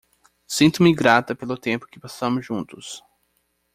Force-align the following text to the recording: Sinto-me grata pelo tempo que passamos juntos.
Sinto-me 0.47 0.95
grata 0.95 1.35
pelo 1.35 1.55
tempo 1.55 1.85
que 1.85 1.99
passamos 1.99 2.43
juntos. 2.43 3.03